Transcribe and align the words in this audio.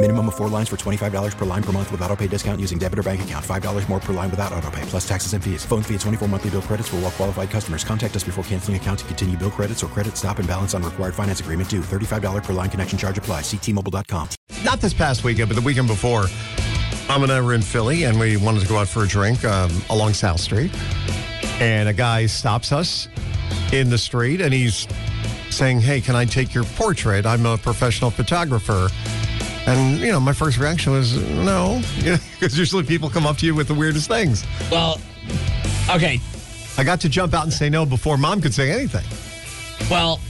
Minimum 0.00 0.28
of 0.28 0.36
four 0.36 0.48
lines 0.48 0.68
for 0.68 0.76
$25 0.76 1.36
per 1.36 1.44
line 1.44 1.62
per 1.62 1.72
month 1.72 1.90
with 1.90 2.00
auto 2.02 2.14
pay 2.14 2.28
discount 2.28 2.60
using 2.60 2.78
debit 2.78 3.00
or 3.00 3.02
bank 3.02 3.22
account. 3.22 3.44
$5 3.44 3.88
more 3.88 3.98
per 3.98 4.12
line 4.12 4.30
without 4.30 4.52
auto 4.52 4.70
pay, 4.70 4.82
plus 4.82 5.06
taxes 5.08 5.32
and 5.32 5.42
fees. 5.42 5.64
Phone 5.64 5.82
fee 5.82 5.96
at 5.96 6.00
24 6.02 6.28
monthly 6.28 6.50
bill 6.50 6.62
credits 6.62 6.88
for 6.88 6.96
all 6.96 7.02
well 7.02 7.10
qualified 7.10 7.50
customers. 7.50 7.82
Contact 7.82 8.14
us 8.14 8.22
before 8.22 8.44
canceling 8.44 8.76
account 8.76 9.00
to 9.00 9.04
continue 9.06 9.36
bill 9.36 9.50
credits 9.50 9.82
or 9.82 9.88
credit 9.88 10.16
stop 10.16 10.38
and 10.38 10.46
balance 10.46 10.72
on 10.72 10.84
required 10.84 11.16
finance 11.16 11.40
agreement 11.40 11.68
due. 11.68 11.80
$35 11.80 12.44
per 12.44 12.52
line 12.52 12.70
connection 12.70 12.96
charge 12.96 13.18
apply. 13.18 13.40
Ctmobile.com. 13.40 14.28
Not 14.62 14.80
this 14.80 14.94
past 14.94 15.24
weekend, 15.24 15.48
but 15.48 15.56
the 15.56 15.62
weekend 15.62 15.88
before. 15.88 16.26
Mom 17.08 17.24
and 17.24 17.32
I 17.32 17.40
were 17.40 17.54
in 17.54 17.62
Philly 17.62 18.04
and 18.04 18.20
we 18.20 18.36
wanted 18.36 18.60
to 18.60 18.68
go 18.68 18.76
out 18.76 18.86
for 18.86 19.02
a 19.02 19.08
drink 19.08 19.44
um, 19.44 19.72
along 19.90 20.12
South 20.12 20.38
Street. 20.38 20.70
And 21.60 21.88
a 21.88 21.92
guy 21.92 22.26
stops 22.26 22.70
us 22.70 23.08
in 23.72 23.90
the 23.90 23.98
street 23.98 24.40
and 24.42 24.54
he's 24.54 24.86
saying, 25.50 25.80
Hey, 25.80 26.00
can 26.00 26.14
I 26.14 26.24
take 26.24 26.54
your 26.54 26.62
portrait? 26.64 27.26
I'm 27.26 27.46
a 27.46 27.58
professional 27.58 28.12
photographer. 28.12 28.90
And, 29.66 29.98
you 30.00 30.12
know, 30.12 30.20
my 30.20 30.32
first 30.32 30.58
reaction 30.58 30.92
was 30.92 31.16
no, 31.16 31.82
because 31.96 32.58
usually 32.58 32.84
people 32.84 33.10
come 33.10 33.26
up 33.26 33.36
to 33.38 33.46
you 33.46 33.54
with 33.54 33.68
the 33.68 33.74
weirdest 33.74 34.08
things. 34.08 34.44
Well, 34.70 35.00
okay. 35.90 36.20
I 36.78 36.84
got 36.84 37.00
to 37.00 37.08
jump 37.08 37.34
out 37.34 37.44
and 37.44 37.52
say 37.52 37.68
no 37.68 37.84
before 37.84 38.16
mom 38.16 38.40
could 38.40 38.54
say 38.54 38.70
anything. 38.70 39.04
Well, 39.90 40.20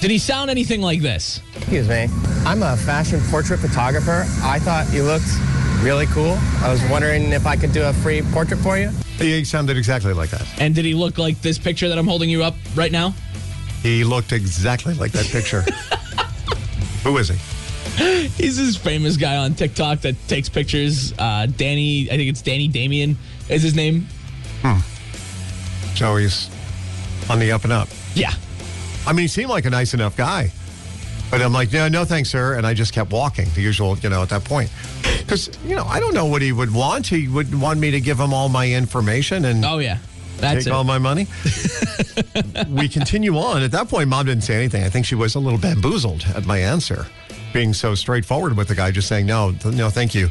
did 0.00 0.10
he 0.10 0.18
sound 0.18 0.50
anything 0.50 0.80
like 0.80 1.00
this? 1.00 1.40
Excuse 1.56 1.88
me. 1.88 2.08
I'm 2.44 2.62
a 2.62 2.76
fashion 2.76 3.20
portrait 3.30 3.58
photographer. 3.60 4.24
I 4.42 4.58
thought 4.58 4.92
you 4.92 5.02
looked 5.02 5.26
really 5.82 6.06
cool. 6.06 6.38
I 6.62 6.70
was 6.70 6.82
wondering 6.90 7.32
if 7.32 7.46
I 7.46 7.56
could 7.56 7.72
do 7.72 7.82
a 7.84 7.92
free 7.92 8.22
portrait 8.22 8.58
for 8.60 8.78
you. 8.78 8.90
He 9.18 9.44
sounded 9.44 9.76
exactly 9.76 10.12
like 10.12 10.30
that. 10.30 10.46
And 10.60 10.74
did 10.74 10.84
he 10.84 10.94
look 10.94 11.18
like 11.18 11.40
this 11.40 11.58
picture 11.58 11.88
that 11.88 11.98
I'm 11.98 12.06
holding 12.06 12.28
you 12.28 12.42
up 12.42 12.54
right 12.74 12.92
now? 12.92 13.14
He 13.82 14.04
looked 14.04 14.32
exactly 14.32 14.94
like 14.94 15.12
that 15.12 15.26
picture. 15.26 15.62
Who 17.04 17.16
is 17.18 17.28
he? 17.28 17.36
He's 18.36 18.56
this 18.58 18.76
famous 18.76 19.16
guy 19.16 19.36
on 19.36 19.54
TikTok 19.54 20.00
that 20.00 20.16
takes 20.28 20.48
pictures. 20.48 21.12
Uh, 21.18 21.46
Danny, 21.46 22.06
I 22.10 22.16
think 22.16 22.28
it's 22.28 22.42
Danny 22.42 22.68
Damien 22.68 23.16
is 23.48 23.62
his 23.62 23.74
name. 23.74 24.06
So 25.94 26.16
he's 26.16 26.50
on 27.30 27.38
the 27.38 27.52
up 27.52 27.64
and 27.64 27.72
up. 27.72 27.88
Yeah. 28.14 28.32
I 29.06 29.12
mean, 29.12 29.22
he 29.22 29.28
seemed 29.28 29.48
like 29.48 29.64
a 29.64 29.70
nice 29.70 29.94
enough 29.94 30.16
guy. 30.16 30.50
But 31.30 31.40
I'm 31.40 31.52
like, 31.52 31.72
no, 31.72 31.88
no, 31.88 32.04
thanks, 32.04 32.28
sir. 32.28 32.54
And 32.54 32.66
I 32.66 32.74
just 32.74 32.92
kept 32.92 33.10
walking, 33.10 33.48
the 33.54 33.62
usual, 33.62 33.96
you 33.98 34.10
know, 34.10 34.22
at 34.22 34.28
that 34.28 34.44
point. 34.44 34.70
Because, 35.18 35.48
you 35.64 35.74
know, 35.74 35.84
I 35.84 35.98
don't 36.00 36.12
know 36.14 36.26
what 36.26 36.42
he 36.42 36.52
would 36.52 36.72
want. 36.72 37.06
He 37.06 37.28
would 37.28 37.58
want 37.58 37.80
me 37.80 37.90
to 37.92 38.00
give 38.00 38.20
him 38.20 38.34
all 38.34 38.48
my 38.48 38.70
information 38.70 39.46
and 39.46 39.64
Oh 39.64 39.78
yeah. 39.78 39.98
That's 40.36 40.64
take 40.64 40.70
it. 40.72 40.76
all 40.76 40.84
my 40.84 40.98
money. 40.98 41.26
we 42.68 42.88
continue 42.88 43.38
on. 43.38 43.62
At 43.62 43.72
that 43.72 43.88
point, 43.88 44.08
mom 44.10 44.26
didn't 44.26 44.44
say 44.44 44.54
anything. 44.56 44.84
I 44.84 44.90
think 44.90 45.06
she 45.06 45.14
was 45.14 45.34
a 45.34 45.40
little 45.40 45.58
bamboozled 45.58 46.24
at 46.34 46.44
my 46.44 46.58
answer, 46.58 47.06
being 47.56 47.72
so 47.72 47.94
straightforward 47.94 48.54
with 48.54 48.68
the 48.68 48.74
guy, 48.74 48.90
just 48.90 49.08
saying, 49.08 49.24
no, 49.24 49.54
no, 49.64 49.88
thank 49.88 50.14
you. 50.14 50.28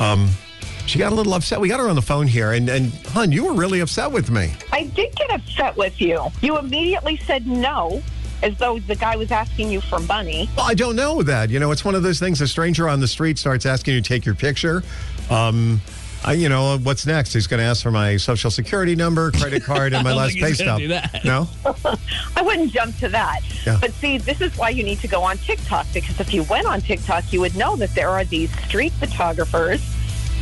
Um, 0.00 0.30
she 0.86 0.98
got 0.98 1.12
a 1.12 1.14
little 1.14 1.34
upset. 1.34 1.60
We 1.60 1.68
got 1.68 1.80
her 1.80 1.88
on 1.90 1.96
the 1.96 2.00
phone 2.00 2.26
here. 2.26 2.52
And, 2.52 2.66
and, 2.70 2.90
hon, 3.08 3.30
you 3.30 3.44
were 3.44 3.52
really 3.52 3.80
upset 3.80 4.10
with 4.10 4.30
me. 4.30 4.54
I 4.72 4.84
did 4.84 5.14
get 5.14 5.30
upset 5.30 5.76
with 5.76 6.00
you. 6.00 6.28
You 6.40 6.56
immediately 6.56 7.18
said 7.18 7.46
no, 7.46 8.02
as 8.42 8.56
though 8.56 8.78
the 8.78 8.96
guy 8.96 9.16
was 9.16 9.30
asking 9.30 9.70
you 9.70 9.82
for 9.82 9.98
money. 9.98 10.48
Well, 10.56 10.64
I 10.64 10.72
don't 10.72 10.96
know 10.96 11.22
that. 11.22 11.50
You 11.50 11.60
know, 11.60 11.72
it's 11.72 11.84
one 11.84 11.94
of 11.94 12.02
those 12.02 12.18
things. 12.18 12.40
A 12.40 12.48
stranger 12.48 12.88
on 12.88 13.00
the 13.00 13.08
street 13.08 13.36
starts 13.36 13.66
asking 13.66 13.92
you 13.92 14.00
to 14.00 14.08
take 14.08 14.24
your 14.24 14.34
picture. 14.34 14.82
Um, 15.28 15.82
I, 16.24 16.34
you 16.34 16.48
know, 16.48 16.78
what's 16.78 17.04
next? 17.04 17.32
He's 17.32 17.46
going 17.48 17.58
to 17.58 17.64
ask 17.64 17.82
for 17.82 17.90
my 17.90 18.16
social 18.16 18.50
security 18.50 18.94
number, 18.94 19.30
credit 19.32 19.64
card, 19.64 19.92
and 19.92 20.04
my 20.04 20.12
last 20.14 20.32
think 20.34 20.44
pay 20.44 20.52
stub. 20.52 20.80
No, 21.24 21.48
I 22.36 22.42
wouldn't 22.42 22.72
jump 22.72 22.96
to 22.98 23.08
that. 23.08 23.40
Yeah. 23.66 23.78
But 23.80 23.90
see, 23.92 24.18
this 24.18 24.40
is 24.40 24.56
why 24.56 24.68
you 24.70 24.84
need 24.84 25.00
to 25.00 25.08
go 25.08 25.22
on 25.22 25.36
TikTok 25.38 25.86
because 25.92 26.20
if 26.20 26.32
you 26.32 26.44
went 26.44 26.66
on 26.66 26.80
TikTok, 26.80 27.32
you 27.32 27.40
would 27.40 27.56
know 27.56 27.74
that 27.76 27.94
there 27.94 28.08
are 28.08 28.24
these 28.24 28.50
street 28.66 28.92
photographers 28.92 29.80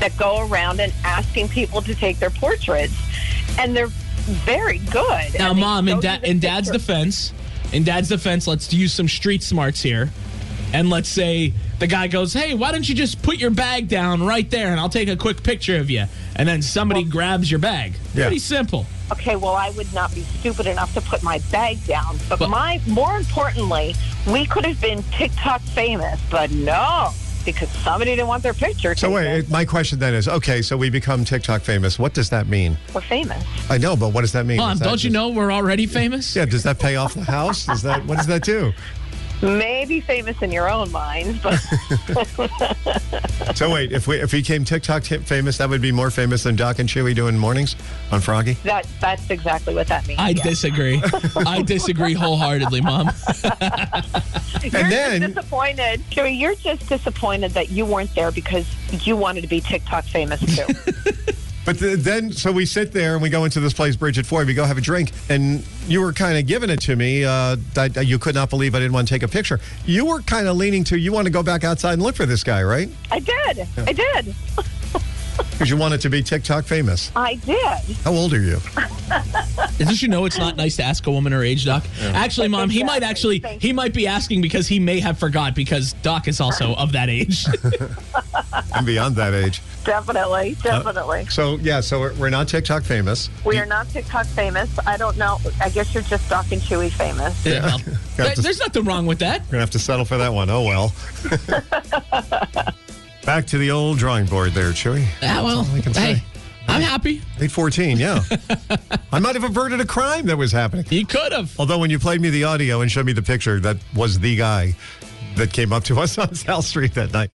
that 0.01 0.17
go 0.19 0.47
around 0.47 0.81
and 0.81 0.93
asking 1.05 1.49
people 1.49 1.81
to 1.83 1.95
take 1.95 2.19
their 2.19 2.31
portraits, 2.31 2.95
and 3.59 3.75
they're 3.75 3.89
very 3.89 4.79
good. 4.79 5.35
Now, 5.39 5.51
And 5.51 5.61
mom, 5.61 5.89
in, 5.89 6.01
da- 6.01 6.21
in 6.23 6.41
dad's 6.41 6.71
defense, 6.71 7.33
in 7.73 7.85
dad's 7.85 8.09
defense, 8.09 8.47
let's 8.47 8.73
use 8.73 8.93
some 8.93 9.09
street 9.09 9.43
smarts 9.43 9.81
here. 9.81 10.11
And 10.73 10.89
let's 10.89 11.09
say 11.09 11.53
the 11.79 11.87
guy 11.87 12.07
goes, 12.07 12.33
Hey, 12.33 12.55
why 12.55 12.73
don't 12.73 12.89
you 12.89 12.95
just 12.95 13.23
put 13.23 13.39
your 13.39 13.51
bag 13.51 13.89
down 13.89 14.25
right 14.25 14.49
there 14.51 14.69
and 14.69 14.79
I'll 14.79 14.89
take 14.89 15.09
a 15.09 15.17
quick 15.17 15.43
picture 15.43 15.77
of 15.77 15.91
you? 15.91 16.05
And 16.37 16.49
then 16.49 16.63
somebody 16.63 17.05
grabs 17.05 17.51
your 17.51 17.61
bag. 17.61 17.95
Yeah. 18.15 18.27
Pretty 18.27 18.39
simple. 18.39 18.87
Okay, 19.13 19.35
well, 19.37 19.55
I 19.55 19.71
would 19.71 19.93
not 19.93 20.15
be 20.15 20.23
stupid 20.23 20.67
enough 20.67 20.95
to 20.95 21.01
put 21.01 21.23
my 21.23 21.41
bag 21.51 21.85
down. 21.87 22.19
But, 22.29 22.39
But- 22.39 22.51
my 22.51 22.81
more 22.87 23.17
importantly, 23.17 23.95
we 24.31 24.47
could 24.47 24.65
have 24.65 24.81
been 24.81 25.03
TikTok 25.11 25.61
famous, 25.63 26.21
but 26.31 26.51
no, 26.53 27.11
because 27.45 27.69
somebody 27.71 28.13
didn't 28.13 28.29
want 28.29 28.43
their 28.43 28.55
picture. 28.55 28.95
So 28.95 29.09
taken. 29.09 29.13
wait, 29.15 29.51
my 29.51 29.65
question 29.65 29.99
then 29.99 30.15
is, 30.15 30.29
okay, 30.29 30.63
so 30.63 30.77
we 30.77 30.91
become 30.91 31.25
TikTok 31.25 31.63
famous. 31.63 31.99
What 31.99 32.15
does 32.15 32.31
that 32.31 32.47
mean? 32.47 32.77
we're 32.95 33.01
famous. 33.01 33.43
I 33.69 33.79
know, 33.79 33.97
but 33.97 34.13
what 34.13 34.21
does 34.21 34.33
that 34.33 34.47
mean? 34.47 34.59
Mom, 34.59 34.79
that 34.79 34.85
don't 34.85 35.03
you 35.03 35.11
know 35.11 35.31
we're 35.31 35.53
already 35.53 35.87
famous? 35.87 36.37
Yeah, 36.37 36.45
does 36.45 36.63
that 36.63 36.79
pay 36.79 36.97
off 36.97 37.15
the 37.15 37.25
house? 37.25 37.67
Does 37.67 37.83
that 37.83 38.05
what 38.07 38.19
does 38.19 38.27
that 38.27 38.45
do? 38.45 38.73
Maybe 39.43 40.01
famous 40.01 40.41
in 40.43 40.53
your 40.53 40.71
own 40.71 40.93
mind, 40.93 41.41
but 41.43 41.57
So 43.55 43.73
wait, 43.73 43.93
if 43.93 44.07
we 44.07 44.21
if 44.21 44.33
we 44.33 44.43
came 44.43 44.65
TikTok 44.65 45.05
hit 45.05 45.27
famous, 45.27 45.57
that 45.59 45.69
would 45.69 45.81
be 45.81 45.93
more 45.93 46.11
famous 46.11 46.43
than 46.43 46.57
Doc 46.57 46.79
and 46.79 46.89
Chewy 46.89 47.15
doing 47.15 47.39
mornings 47.39 47.75
on 48.13 48.21
Froggy. 48.21 48.55
that 48.65 48.87
that's 49.01 49.31
exactly 49.31 49.75
what 49.75 49.87
that 49.89 50.07
means. 50.07 50.21
I 50.21 50.31
yes. 50.31 50.43
disagree. 50.43 51.03
I 51.37 51.63
disagree 51.63 52.13
wholeheartedly, 52.13 52.83
Mom. 52.83 53.07
You're 54.63 54.71
then- 54.71 55.23
just 55.23 55.35
disappointed. 55.35 56.03
Joey, 56.11 56.33
you're 56.33 56.55
just 56.55 56.89
disappointed 56.89 57.53
that 57.53 57.71
you 57.71 57.87
weren't 57.87 58.15
there 58.15 58.31
because 58.31 58.67
you 59.07 59.17
wanted 59.17 59.41
to 59.41 59.49
be 59.49 59.61
TikTok 59.61 60.05
famous 60.05 60.41
too. 60.41 60.67
But 61.71 61.79
th- 61.79 61.99
then, 62.01 62.33
so 62.33 62.51
we 62.51 62.67
sit 62.67 62.91
there 62.91 63.13
and 63.13 63.23
we 63.23 63.31
go 63.31 63.45
into 63.45 63.61
this 63.61 63.73
place, 63.73 63.95
Bridget 63.95 64.27
Foy's. 64.27 64.45
We 64.45 64.55
go 64.55 64.65
have 64.65 64.77
a 64.77 64.81
drink, 64.81 65.13
and 65.29 65.65
you 65.87 66.01
were 66.01 66.13
kind 66.13 66.37
of 66.37 66.45
giving 66.45 66.69
it 66.69 66.81
to 66.81 66.97
me. 66.97 67.25
Uh, 67.25 67.55
you 68.03 68.19
could 68.19 68.35
not 68.35 68.51
believe 68.51 68.75
I 68.75 68.81
didn't 68.81 68.93
want 68.93 69.07
to 69.07 69.15
take 69.15 69.23
a 69.23 69.29
picture. 69.29 69.61
You 69.87 70.05
were 70.07 70.21
kind 70.21 70.49
of 70.49 70.57
leaning 70.57 70.83
to 70.83 70.99
you 70.99 71.13
want 71.13 71.27
to 71.27 71.33
go 71.33 71.45
back 71.45 71.63
outside 71.63 71.93
and 71.93 72.03
look 72.03 72.17
for 72.17 72.27
this 72.27 72.43
guy, 72.43 72.65
right? 72.65 72.89
I 73.13 73.21
did. 73.21 73.69
I 73.77 73.93
did. 73.93 74.35
Because 75.53 75.71
you 75.71 75.77
wanted 75.77 76.01
to 76.03 76.11
be 76.11 76.23
TikTok 76.23 76.65
famous. 76.65 77.11
I 77.17 77.37
did. 77.37 77.97
How 78.05 78.13
old 78.13 78.35
are 78.35 78.43
you? 78.43 78.59
Didn't 79.81 80.03
you 80.03 80.09
know 80.09 80.27
it's 80.27 80.37
not 80.37 80.59
nice 80.59 80.77
to 80.77 80.83
ask 80.83 81.07
a 81.07 81.11
woman 81.11 81.33
her 81.33 81.43
age, 81.43 81.65
Doc? 81.65 81.85
Actually, 82.03 82.49
Mom, 82.49 82.69
he 82.69 82.85
might 82.85 83.03
actually 83.03 83.39
he 83.61 83.73
might 83.73 83.95
be 83.95 84.07
asking 84.07 84.43
because 84.43 84.69
he 84.69 84.79
may 84.79 85.01
have 85.01 85.19
forgot 85.19 85.55
because 85.55 85.95
Doc 86.03 86.29
is 86.29 86.39
also 86.39 86.75
of 86.77 86.93
that 86.93 87.09
age. 87.09 87.47
I'm 88.75 88.85
beyond 88.85 89.17
that 89.17 89.33
age. 89.33 89.63
Definitely. 89.85 90.57
Definitely. 90.63 91.25
So 91.31 91.57
yeah, 91.63 91.81
so 91.81 91.99
we're, 91.99 92.13
we're 92.17 92.29
not 92.29 92.47
TikTok 92.47 92.83
famous. 92.83 93.31
we 93.47 93.57
are 93.59 93.65
not 93.65 93.89
TikTok 93.89 94.27
famous. 94.27 94.69
I 94.87 94.99
don't 94.99 95.17
know. 95.17 95.39
I 95.63 95.71
guess 95.71 95.95
you're 95.95 96.03
just 96.03 96.29
Doc 96.29 96.53
and 96.53 96.61
Chewy 96.61 96.91
famous. 96.93 97.47
Yeah, 97.47 97.65
well, 97.65 97.79
there- 98.17 98.35
to- 98.35 98.43
there's 98.43 98.59
nothing 98.59 98.85
wrong 98.85 99.07
with 99.07 99.21
that. 99.21 99.41
We're 99.47 99.53
gonna 99.53 99.61
have 99.61 99.71
to 99.71 99.79
settle 99.79 100.05
for 100.05 100.19
that 100.19 100.35
one. 100.35 100.51
Oh 100.51 100.65
well. 100.65 100.93
Back 103.25 103.47
to 103.49 103.59
the 103.59 103.71
old 103.71 103.99
drawing 103.99 104.27
board 104.27 104.53
there, 104.53 104.73
Chewy. 104.73 105.07
Ah, 105.23 105.43
well, 105.45 105.59
all 105.61 105.75
I 105.75 105.81
can 105.81 105.93
hey, 105.95 106.15
say. 106.17 106.23
I'm 106.69 106.83
happy. 106.83 107.17
814, 107.39 107.99
yeah. 107.99 108.23
I 109.13 109.19
might 109.19 109.35
have 109.35 109.45
averted 109.45 109.81
a 109.81 109.87
crime 109.87 110.27
that 110.27 110.37
was 110.37 110.53
happening. 110.53 110.85
You 110.91 111.07
could 111.07 111.33
have. 111.33 111.59
Although 111.59 111.79
when 111.79 111.91
you 111.91 111.99
played 111.99 112.21
me 112.21 112.31
the 112.31 112.45
audio 112.45 112.81
and 112.81 112.91
showed 112.91 113.07
me 113.07 113.13
the 113.13 113.23
picture, 113.23 113.61
that 113.61 113.77
was 113.95 114.19
the 114.21 114.37
guy 114.37 114.77
that 115.37 115.53
came 115.53 115.73
up 115.73 115.85
to 115.85 116.01
us 116.01 116.19
on 116.19 116.35
South 116.35 116.65
Street 116.65 116.95
that 116.95 117.13
night. 117.13 117.31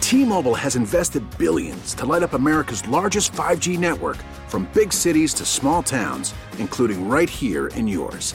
T-Mobile 0.00 0.56
has 0.56 0.74
invested 0.74 1.22
billions 1.38 1.94
to 1.94 2.04
light 2.04 2.22
up 2.22 2.32
America's 2.32 2.86
largest 2.88 3.32
5G 3.32 3.78
network 3.78 4.16
from 4.48 4.68
big 4.74 4.92
cities 4.92 5.32
to 5.34 5.44
small 5.44 5.82
towns, 5.82 6.34
including 6.58 7.08
right 7.08 7.30
here 7.30 7.68
in 7.68 7.86
yours. 7.86 8.34